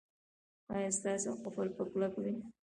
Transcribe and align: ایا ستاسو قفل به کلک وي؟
ایا 0.75 0.91
ستاسو 0.97 1.31
قفل 1.43 1.67
به 1.75 1.83
کلک 1.91 2.13
وي؟ 2.21 2.33